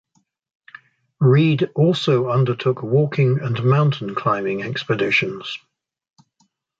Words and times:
Reed 1.19 1.69
also 1.75 2.29
undertook 2.31 2.81
walking 2.81 3.39
and 3.39 3.63
mountain-climbing 3.63 4.63
expeditions. 4.63 5.59